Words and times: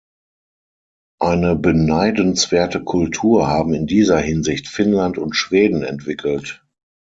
Eine 1.19 1.55
beneidenswerte 1.55 2.83
Kultur 2.83 3.45
haben 3.47 3.75
in 3.75 3.85
dieser 3.85 4.17
Hinsicht 4.17 4.67
Finnland 4.67 5.19
und 5.19 5.35
Schweden 5.35 5.83
entwickelt. 5.83 6.65